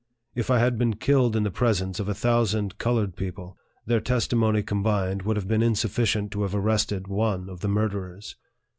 [0.33, 3.55] If I had been killed in the pres ence of a thousand colored people,
[3.85, 8.35] their testimony combined would have been insufficient to have arrested one of the murderers.